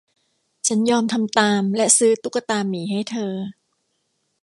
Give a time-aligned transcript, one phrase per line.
[0.67, 3.33] ฉันยอมทำตามและซื้อตุ๊กตาหมีให้เธอ